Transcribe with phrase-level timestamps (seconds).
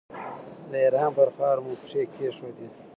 [0.69, 2.67] د ایران پر خاوره مو پښې کېښودې.